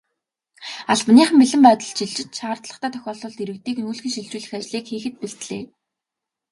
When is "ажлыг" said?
4.57-4.85